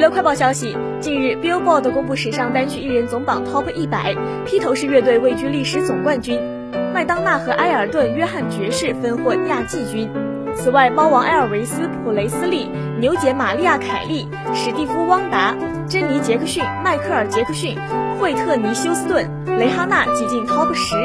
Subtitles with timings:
[0.00, 6.40] 娱乐快报消息，近日 Billboard 公布史上单曲艺人总榜 Top 一百，披头士乐队位居历史总冠军，
[6.94, 10.08] 麦当娜和埃尔顿·约翰爵士分获亚季军。
[10.56, 15.54] 此外，猫王埃尔维斯·普雷斯利、牛姐玛利亚·凯莉、史蒂夫·汪达、
[15.86, 17.76] 珍妮·杰克逊、迈克尔·杰克逊、
[18.18, 19.28] 惠特尼·休斯顿、
[19.58, 20.96] 蕾哈娜挤进 Top 十。